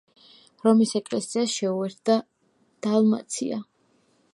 რომის 0.67 0.93
ეკლესიას 1.01 1.53
შეუერთა 1.57 2.17
დალმაცია. 2.87 3.63